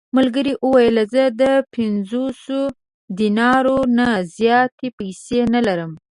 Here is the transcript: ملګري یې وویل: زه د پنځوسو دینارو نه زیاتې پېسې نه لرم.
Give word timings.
ملګري 0.17 0.53
یې 0.55 0.59
وویل: 0.65 0.97
زه 1.13 1.23
د 1.41 1.43
پنځوسو 1.73 2.61
دینارو 3.19 3.77
نه 3.97 4.09
زیاتې 4.37 4.87
پېسې 4.97 5.39
نه 5.53 5.61
لرم. 5.67 5.91